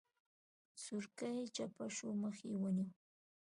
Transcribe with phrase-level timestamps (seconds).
[0.83, 2.87] سورکی چپه شو مخ يې ونيو.